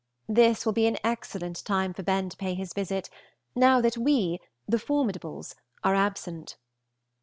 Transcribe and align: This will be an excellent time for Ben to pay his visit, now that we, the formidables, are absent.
This 0.27 0.65
will 0.65 0.73
be 0.73 0.87
an 0.87 0.97
excellent 1.03 1.63
time 1.63 1.93
for 1.93 2.01
Ben 2.01 2.27
to 2.29 2.35
pay 2.35 2.55
his 2.55 2.73
visit, 2.73 3.07
now 3.53 3.79
that 3.81 3.97
we, 3.97 4.39
the 4.67 4.77
formidables, 4.79 5.53
are 5.83 5.93
absent. 5.93 6.57